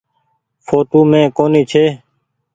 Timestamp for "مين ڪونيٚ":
1.11-1.67